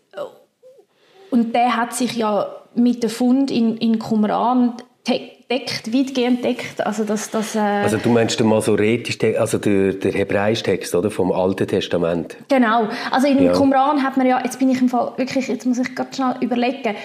[1.30, 4.74] und der hat sich ja mit dem Fund in, in Qumran
[5.50, 6.84] deckt, weitgehend deckt.
[6.84, 11.10] Also, das, das, äh also du meinst den masoretisch also der, der hebräische Text oder,
[11.10, 12.36] vom Alten Testament?
[12.48, 12.88] Genau.
[13.10, 13.52] Also in ja.
[13.52, 16.34] Qumran hat man ja, jetzt bin ich im Fall wirklich, jetzt muss ich ganz schnell
[16.40, 16.96] überlegen,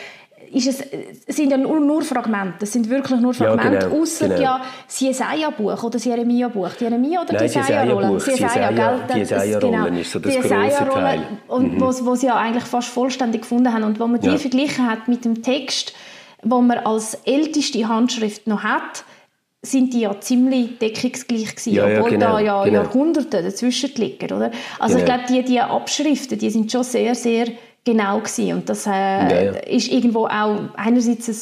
[0.53, 0.83] ist es,
[1.27, 4.41] es sind ja nur, nur Fragmente, es sind wirklich nur Fragmente, ja, genau, außer genau.
[4.41, 6.69] ja das Jesaja-Buch oder das Jeremia-Buch.
[6.79, 8.17] Die Jeremia oder die Jesaja-Rolle?
[8.17, 9.85] Die Jesaja-Rolle Jesaja, genau.
[9.87, 11.21] ist so das die große Teil.
[11.47, 11.81] Und mhm.
[11.81, 15.07] wo, wo sie ja eigentlich fast vollständig gefunden haben und wo man die verglichen hat
[15.07, 15.93] mit dem Text,
[16.43, 19.03] wo man als älteste Handschrift noch hat,
[19.63, 22.81] sind die ja ziemlich deckungsgleich gewesen, ja, obwohl genau, da ja genau.
[22.81, 24.51] Jahrhunderte dazwischen liegen, oder?
[24.79, 24.99] Also genau.
[24.99, 27.47] ich glaube, die, die Abschriften, die sind schon sehr, sehr
[27.83, 31.35] genau gewesen und das äh, ja, ist irgendwo auch einerseits ein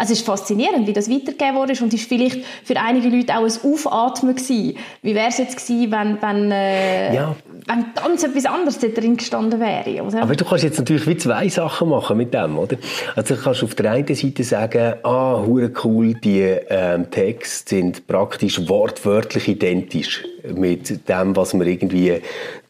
[0.00, 3.44] also es ist faszinierend, wie das weitergegeben wurde und ist vielleicht für einige Leute auch
[3.44, 4.78] ein Aufatmen gewesen.
[5.02, 7.36] Wie wäre es jetzt gewesen, wenn, wenn, äh, ja.
[7.66, 10.22] wenn ganz etwas anderes da drin gestanden wäre, oder?
[10.22, 12.78] Aber du kannst jetzt natürlich wie zwei Sachen machen mit dem, oder?
[13.14, 18.06] Also du kannst auf der einen Seite sagen, ah, hure cool, die ähm, Texte sind
[18.06, 22.22] praktisch wortwörtlich identisch mit dem, was wir irgendwie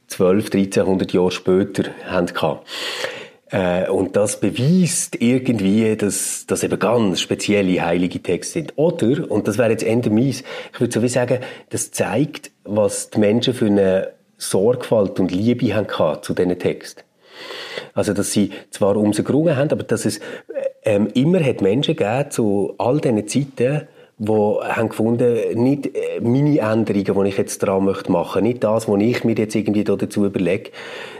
[0.08, 2.58] 12, 1300 Jahre später hatten.
[3.50, 8.72] Äh, und das beweist irgendwie, dass das eben ganz spezielle heilige Texte sind.
[8.76, 13.10] Oder, und das wäre jetzt Ende mies, ich würde so wie sagen, das zeigt, was
[13.10, 15.88] die Menschen für eine Sorgfalt und Liebe haben
[16.22, 17.02] zu diesen Texten.
[17.94, 20.20] Also, dass sie zwar um sie gerungen haben, aber dass es
[20.84, 23.88] ähm, immer hat Menschen gegeben zu all diesen Zeiten,
[24.22, 28.86] die haben gefunden, nicht äh, meine Änderungen, die ich jetzt dran möchte machen, nicht das,
[28.86, 30.70] was ich mir jetzt irgendwie dazu überlege,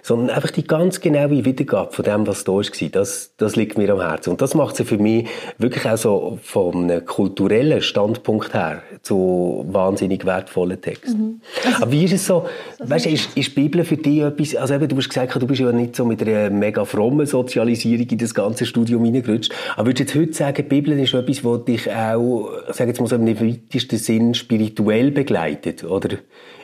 [0.02, 2.88] sondern einfach die ganz genaue Wiedergabe von dem, was da war.
[2.92, 4.30] Das, das liegt mir am Herzen.
[4.30, 6.38] Und das macht sie für mich wirklich auch so
[6.72, 11.18] einem kulturellen Standpunkt her zu wahnsinnig wertvollen Texten.
[11.18, 11.40] Mhm.
[11.64, 12.46] Also, Aber wie ist es so,
[12.78, 15.46] weißt du, ist, ist die Bibel für dich etwas, also eben, du hast gesagt, du
[15.46, 19.88] bist ja nicht so mit einer mega frommen Sozialisierung in das ganze Studium hineingerutscht, aber
[19.88, 23.06] würdest du jetzt heute sagen, die Bibel ist etwas, was dich auch, sag jetzt mal
[23.06, 26.18] so im weitesten Sinn spirituell begleitet, oder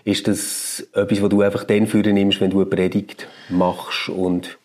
[0.07, 4.57] ist das etwas, was du einfach dann nimmst, wenn du eine Predigt machst und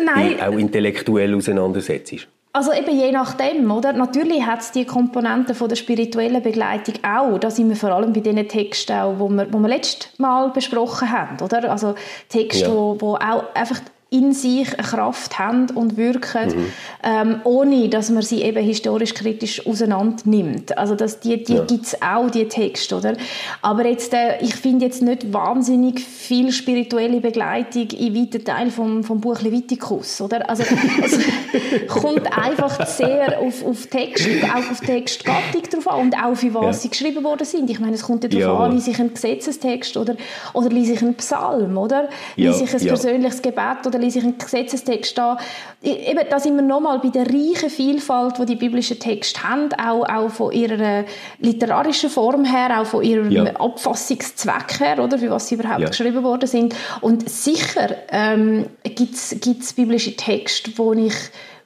[0.00, 0.40] Nein.
[0.40, 2.28] auch intellektuell auseinandersetzt?
[2.52, 3.94] Also eben je nachdem, oder?
[3.94, 7.38] Natürlich hat es die Komponenten von der spirituellen Begleitung auch.
[7.38, 10.50] Da sind wir vor allem bei den Texten auch, wo wir, wo wir letztes Mal
[10.50, 11.70] besprochen haben, oder?
[11.70, 11.94] Also
[12.28, 12.70] Texte, ja.
[12.70, 16.72] wo, wo auch einfach in sich eine Kraft haben und wirken, mhm.
[17.02, 20.78] ähm, ohne dass man sie eben historisch kritisch auseinander nimmt.
[20.78, 21.64] Also das, die, die ja.
[21.64, 23.16] gibt es auch, die Texte, oder?
[23.60, 29.04] Aber jetzt, äh, ich finde jetzt nicht wahnsinnig viel spirituelle Begleitung in weiten Teil vom,
[29.04, 30.48] vom Buch Leviticus, oder?
[30.48, 30.62] Also
[31.02, 36.54] es kommt einfach sehr auf, auf Text, auch auf Textgattung drauf an und auch für
[36.54, 36.72] was ja.
[36.72, 37.68] sie geschrieben worden sind.
[37.68, 38.64] Ich meine, es kommt ja darauf ja.
[38.64, 40.16] an, lese ich einen Gesetzestext oder,
[40.54, 42.08] oder lese ich einen Psalm, oder?
[42.36, 45.38] Lese ich ein persönliches Gebet oder oder lese ich einen Gesetzestext an.
[45.82, 50.08] Eben, da sind wir nochmal bei der reichen Vielfalt, die die biblischen Texte haben, auch,
[50.08, 51.04] auch von ihrer
[51.38, 53.44] literarischen Form her, auch von ihrem ja.
[53.44, 55.88] Abfassungszweck her, oder, für was sie überhaupt ja.
[55.88, 56.74] geschrieben worden sind.
[57.00, 61.14] Und sicher ähm, gibt es biblische Texte, wo ich,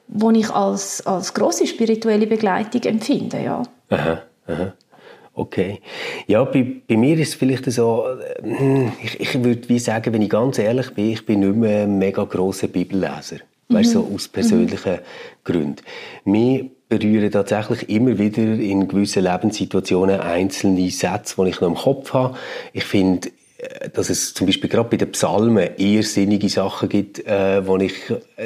[0.08, 3.62] wo ich als, als grosse spirituelle Begleitung empfinde, ja.
[3.90, 4.72] Aha, aha.
[5.34, 5.80] Okay.
[6.26, 8.04] Ja, bei, bei mir ist es vielleicht so,
[8.42, 11.84] äh, ich, ich würde wie sagen, wenn ich ganz ehrlich bin, ich bin nicht mehr
[11.84, 13.36] ein mega grosser Bibelleser.
[13.68, 13.74] Mhm.
[13.74, 14.98] Weißt du, so aus persönlichen mhm.
[15.44, 15.82] Gründen.
[16.24, 22.12] Mir berühren tatsächlich immer wieder in gewissen Lebenssituationen einzelne Sätze, die ich noch im Kopf
[22.12, 22.36] habe.
[22.74, 23.30] Ich finde,
[23.92, 27.94] dass es zum Beispiel gerade bei den Psalmen irrsinnige Sachen gibt, äh, die ich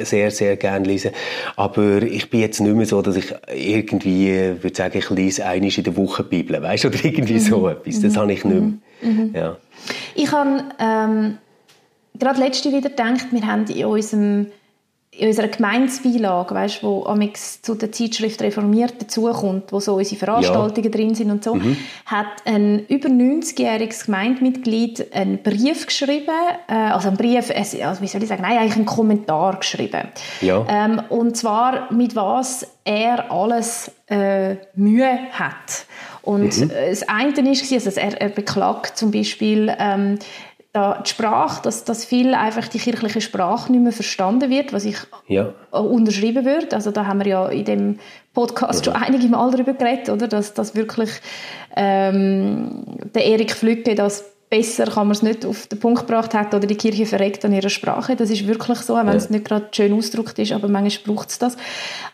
[0.03, 1.11] sehr, sehr gerne lese.
[1.55, 5.45] Aber ich bin jetzt nicht mehr so, dass ich irgendwie äh, würde sagen, ich lese
[5.45, 7.39] einmal in der Woche die Bibel, weißt oder irgendwie mhm.
[7.39, 7.99] so etwas.
[8.01, 8.17] Das mhm.
[8.17, 8.61] habe ich nicht mehr.
[9.01, 9.31] Mhm.
[9.33, 9.57] Ja.
[10.15, 11.37] Ich habe ähm,
[12.19, 14.47] gerade letzte wieder gedacht, wir haben in unserem
[15.17, 20.83] in unserer Gemeinsbeilage, weißt, wo amix zu der Zeitschrift Reformiert dazukommt, wo so unsere Veranstaltungen
[20.83, 20.89] ja.
[20.91, 21.75] drin sind und so, mhm.
[22.05, 26.29] hat ein über 90-jähriges Gemeindemitglied einen Brief geschrieben,
[26.67, 30.09] äh, also ein Brief, also wie soll ich sagen, nein, eigentlich einen Kommentar geschrieben.
[30.41, 30.65] Ja.
[30.69, 35.85] Ähm, und zwar mit was er alles äh, Mühe hat.
[36.21, 36.69] Und mhm.
[36.89, 40.19] das eine ist, also er, er beklagt zum Beispiel ähm,
[40.77, 44.85] da die Sprache, dass, dass viel einfach die kirchliche Sprache nicht mehr verstanden wird, was
[44.85, 45.53] ich ja.
[45.71, 46.75] unterschreiben würde.
[46.75, 47.99] Also da haben wir ja in dem
[48.33, 48.93] Podcast ja.
[48.93, 50.27] schon einige Mal darüber geredet, oder?
[50.27, 51.09] Dass, dass wirklich
[51.75, 52.83] ähm,
[53.15, 56.65] der Erik Flücke das besser kann man es nicht auf den Punkt gebracht hat oder
[56.65, 58.15] die Kirche verreckt an ihrer Sprache.
[58.15, 59.13] Das ist wirklich so, wenn ja.
[59.13, 61.57] es nicht gerade schön ausgedrückt ist, aber manchmal braucht es das.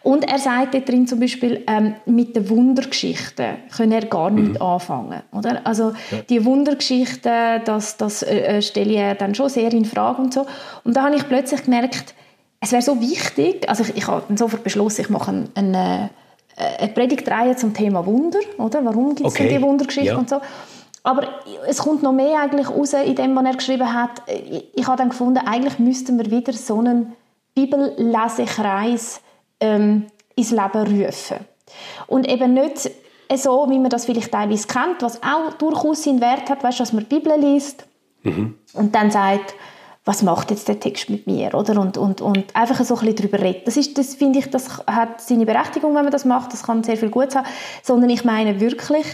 [0.01, 4.47] Und er sagt dort drin zum Beispiel, ähm, mit den Wundergeschichten können er gar mhm.
[4.49, 5.21] nicht anfangen.
[5.31, 5.61] Oder?
[5.65, 6.21] Also ja.
[6.27, 10.47] die Wundergeschichten, das, das äh, äh, stelle ich dann schon sehr in Frage und so.
[10.83, 12.15] Und da habe ich plötzlich gemerkt,
[12.61, 16.09] es wäre so wichtig, also ich, ich habe dann sofort beschlossen, ich mache eine, eine,
[16.79, 18.83] eine Predigtreihe zum Thema Wunder, oder?
[18.85, 19.49] Warum gibt es okay.
[19.49, 20.17] die Wundergeschichten ja.
[20.17, 20.41] und so.
[21.03, 21.27] Aber
[21.67, 24.21] es kommt noch mehr eigentlich raus in dem, was er geschrieben hat.
[24.73, 27.13] Ich habe dann gefunden, eigentlich müssten wir wieder so einen
[27.53, 29.21] Bibellesekreis
[29.59, 31.37] ähm, ins Leben rufen.
[32.07, 32.89] Und eben nicht
[33.35, 36.93] so, wie man das vielleicht teilweise kennt, was auch durchaus seinen Wert hat, weißt, dass
[36.93, 37.85] man die Bibel liest
[38.23, 38.55] mhm.
[38.73, 39.55] und dann sagt,
[40.05, 41.79] was macht jetzt der Text mit mir, oder?
[41.79, 43.61] Und, und, und einfach so ein bisschen darüber reden.
[43.65, 46.51] Das ist, das finde ich, das hat seine Berechtigung, wenn man das macht.
[46.51, 47.47] Das kann sehr viel gut haben.
[47.81, 49.05] Sondern ich meine wirklich,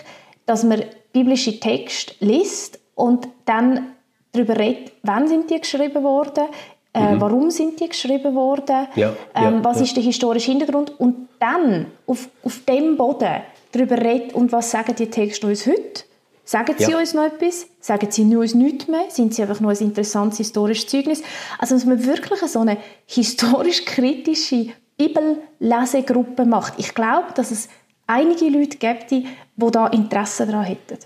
[0.47, 3.95] dass man biblische Texte liest und dann
[4.31, 6.45] darüber redet, wann sind die geschrieben worden,
[6.93, 7.21] äh, mhm.
[7.21, 9.83] warum sind die geschrieben worden, ja, ähm, ja, was ja.
[9.83, 13.41] ist der historische Hintergrund und dann auf, auf dem Boden
[13.71, 16.03] darüber redet und was sagen die Texte uns heute.
[16.43, 17.67] Sagen sie uns noch etwas?
[17.79, 19.05] Sagen sie uns nichts mehr?
[19.09, 21.21] Sind sie einfach nur ein interessantes historisches Zeugnis?
[21.59, 26.73] Also, dass man wirklich so eine historisch-kritische Bibellesegruppe macht.
[26.77, 27.69] Ich glaube, dass es
[28.09, 30.97] einige Leute gibt, die da Interesse daran hätten.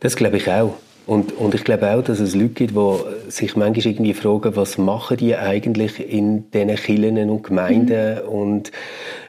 [0.00, 0.74] Das glaube ich auch.
[1.06, 4.78] Und, und ich glaube auch, dass es Leute gibt, die sich manchmal irgendwie fragen, was
[4.78, 8.28] machen die eigentlich in diesen Kirchen und Gemeinden mhm.
[8.28, 8.72] und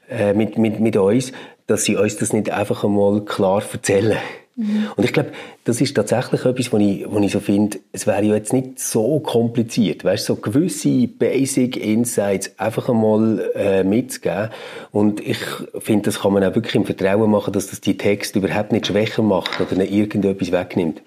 [0.10, 1.32] äh, mit, mit, mit uns,
[1.68, 4.18] dass sie uns das nicht einfach einmal klar erzählen.
[4.56, 4.88] Mhm.
[4.96, 5.32] Und ich glaube,
[5.64, 8.80] das ist tatsächlich etwas, wo ich, wo ich so finde, es wäre ja jetzt nicht
[8.80, 14.50] so kompliziert, weißt so gewisse Basic Insights einfach einmal äh, mitzugeben.
[14.92, 15.40] Und ich
[15.80, 18.88] finde, das kann man auch wirklich im Vertrauen machen, dass das die Text überhaupt nicht
[18.88, 21.02] schwächer macht oder nicht irgendetwas wegnimmt.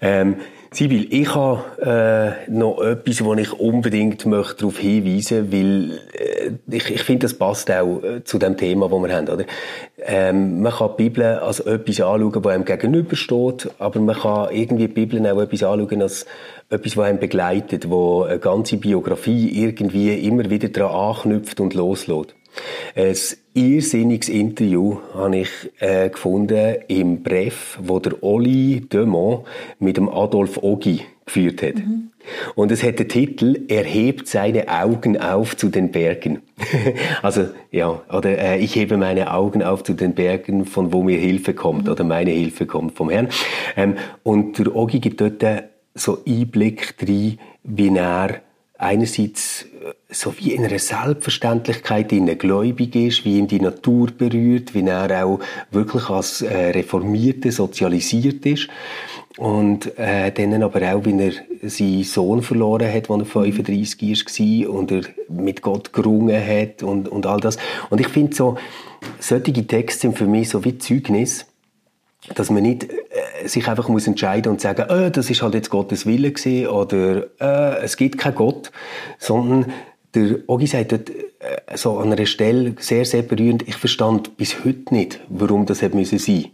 [0.00, 0.36] Ähm,
[0.72, 6.90] Sibyl, ich habe äh, noch etwas, wo ich unbedingt möchte darauf hinweisen weil äh, ich,
[6.90, 9.28] ich finde, das passt auch äh, zu dem Thema, das wir haben.
[9.28, 9.44] Oder?
[9.98, 14.86] Ähm, man kann die Bibel als etwas anschauen, das einem gegenübersteht, aber man kann irgendwie
[14.86, 16.26] die Bibel auch etwas anschauen als
[16.68, 22.36] etwas, was einem begleitet, wo eine ganze Biografie irgendwie immer wieder daran anknüpft und loslässt.
[22.94, 23.16] Ein
[23.54, 29.46] irrsinniges Interview habe ich äh, gefunden im Brief, wo der Oli Demont
[29.78, 31.76] mit dem Adolf Ogi geführt hat.
[31.76, 32.10] Mhm.
[32.54, 36.42] Und es hat den Titel Er hebt seine Augen auf zu den Bergen.
[37.22, 41.18] also ja, oder äh, ich hebe meine Augen auf zu den Bergen, von wo mir
[41.18, 41.92] Hilfe kommt mhm.
[41.92, 43.28] oder meine Hilfe kommt vom Herrn.
[43.76, 45.42] Ähm, und der Ogi gibt dort
[45.94, 48.40] so Einblick drin, wie er
[48.80, 54.74] einerseits äh, so wie in einer Selbstverständlichkeit in gläubig ist, wie ihn die Natur berührt,
[54.74, 55.38] wie er auch
[55.70, 58.68] wirklich als äh, Reformierte sozialisiert ist
[59.36, 61.32] und äh, dann aber auch, wie er
[61.68, 67.08] seinen Sohn verloren hat, als er 35 war und er mit Gott gerungen hat und,
[67.08, 67.58] und all das.
[67.90, 68.56] Und ich finde so,
[69.18, 71.46] solche Texte sind für mich so wie Zeugnis,
[72.34, 72.86] dass man nicht
[73.46, 77.24] sich einfach muss entscheiden und sagen, äh, das ist halt jetzt Gottes Wille gewesen, oder
[77.40, 78.70] äh, es gibt keinen Gott,
[79.18, 79.72] sondern
[80.14, 84.64] der Ogi sagt dort äh, so an einer Stelle sehr, sehr berührend, ich verstand bis
[84.64, 86.46] heute nicht, warum das hätte müssen sein.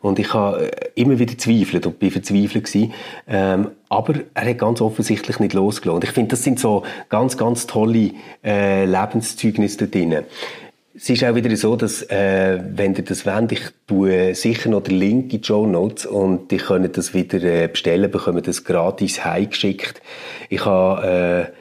[0.00, 2.92] Und ich habe äh, immer wieder zweifelt und bin verzweifelt gewesen.
[3.26, 5.96] Ähm, aber er hat ganz offensichtlich nicht losgelassen.
[5.96, 8.12] Und ich finde, das sind so ganz, ganz tolle
[8.44, 10.24] äh, Lebenszeugnisse da drin.
[11.02, 14.84] Es ist auch wieder so, dass, äh, wenn ihr das wollt, ich tue sicher noch
[14.84, 18.62] den Link in die Show Notes und ich könnt das wieder äh, bestellen, bekommen das
[18.62, 20.00] gratis heimgeschickt.
[20.48, 21.52] Ich habe, äh,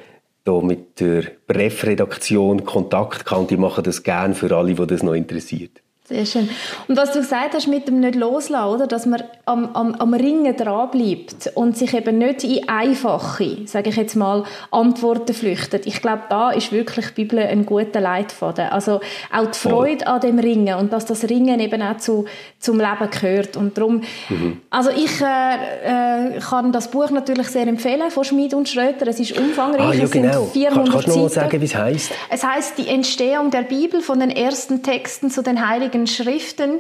[0.44, 5.02] da mit der Bref-Redaktion Kontakt gehabt und die machen das gerne für alle, die das
[5.02, 5.82] noch interessiert.
[6.12, 6.50] Sehr schön.
[6.90, 8.86] Und was du gesagt hast mit dem nicht loslassen, oder?
[8.86, 13.96] dass man am, am, am Ringen dranbleibt und sich eben nicht in einfache, sage ich
[13.96, 15.86] jetzt mal, Antworten flüchtet.
[15.86, 18.68] Ich glaube, da ist wirklich die Bibel ein guter Leitfaden.
[18.70, 19.00] Also
[19.32, 22.26] auch die Freude an dem Ringen und dass das Ringen eben auch zu,
[22.60, 23.56] zum Leben gehört.
[23.56, 24.60] Und darum, mhm.
[24.70, 29.08] also ich äh, äh, kann das Buch natürlich sehr empfehlen von Schmid und Schröter.
[29.08, 29.82] Es ist umfangreich.
[29.82, 30.28] Ah, ja, genau.
[30.28, 32.12] Es sind 400 Kannst du noch mal sagen, wie es heißt?
[32.30, 36.80] Es heißt die Entstehung der Bibel von den ersten Texten zu den Heiligen Heiligen Schriften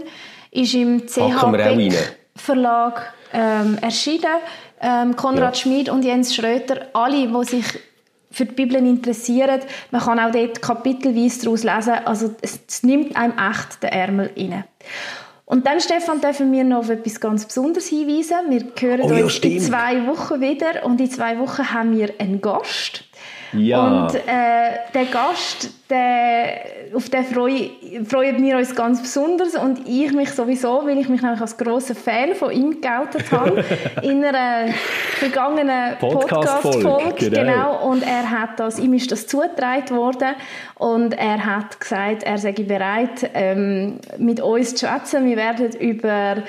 [0.52, 4.26] ist im CH Beck Verlag ähm, erschienen.
[4.82, 5.62] Ähm, Konrad ja.
[5.62, 7.66] Schmid und Jens Schröter, alle, die sich
[8.32, 9.60] für die Bibel interessieren,
[9.92, 14.32] man kann auch dort kapitelweise daraus lesen, also es, es nimmt einem echt den Ärmel
[14.36, 14.64] rein.
[15.46, 18.38] Und dann, Stefan, dürfen wir noch auf etwas ganz Besonderes hinweisen.
[18.50, 22.14] Wir hören oh, ja, uns in zwei Wochen wieder und in zwei Wochen haben wir
[22.20, 23.04] einen Gast.
[23.54, 24.06] Ja.
[24.06, 26.62] Und äh, der Gast, der,
[26.96, 27.72] auf den freue,
[28.06, 31.96] freuen wir uns ganz besonders und ich mich sowieso, weil ich mich nämlich als großer
[31.96, 33.64] Fan von ihm geoutet habe
[34.02, 34.72] in einer
[35.18, 36.88] vergangenen Podcast-Folge.
[36.88, 37.42] Podcast genau.
[37.42, 37.90] genau.
[37.90, 40.36] Und er hat das, ihm ist das zugetragen worden
[40.76, 45.26] und er hat gesagt, er sei bereit, ähm, mit uns zu schwätzen.
[45.26, 46.44] Wir werden über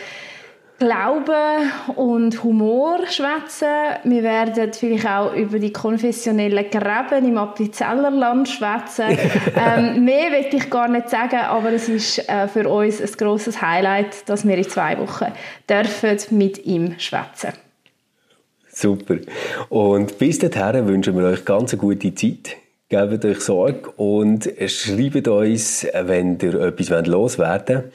[0.83, 3.68] Glauben und Humor schwätzen.
[4.03, 9.07] Wir werden vielleicht auch über die konfessionellen Gräben im Appenzellerland schwätzen.
[9.57, 13.62] ähm, mehr will ich gar nicht sagen, aber es ist äh, für uns ein grosses
[13.62, 15.27] Highlight, dass wir in zwei Wochen
[15.71, 17.53] dürfen mit ihm schwätzen.
[18.68, 19.18] Super.
[19.68, 22.57] Und bis dahin wünschen wir euch ganz eine gute Zeit.
[22.88, 27.92] Gebt euch Sorge und schreibt uns, wenn ihr etwas loswerden wollt.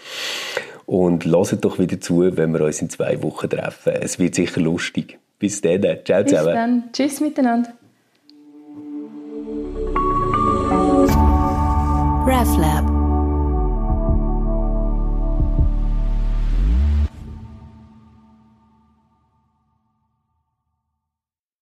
[0.88, 3.94] Und lasst doch wieder zu, wenn wir uns in zwei Wochen treffen.
[4.02, 5.20] Es wird sicher lustig.
[5.38, 5.82] Bis dann.
[6.06, 6.54] Ciao Bis zusammen.
[6.56, 6.84] Dann.
[6.94, 7.74] Tschüss miteinander.
[12.26, 12.97] RefLab